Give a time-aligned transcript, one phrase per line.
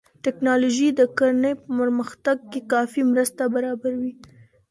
[0.25, 4.13] ټکنالوژي د کرنې په پرمختګ کې کافي مرسته برابروي.